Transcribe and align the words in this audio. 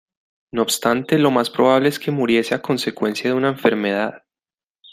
No 0.51 0.63
obstante, 0.63 1.19
lo 1.19 1.29
más 1.29 1.51
probable 1.51 1.87
es 1.87 1.99
que 1.99 2.09
muriese 2.09 2.55
a 2.55 2.61
consecuencia 2.63 3.29
de 3.29 3.35
una 3.35 3.49
enfermedad. 3.49 4.23